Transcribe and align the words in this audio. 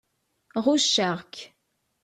Ɣucceɣ-k. 0.63 1.33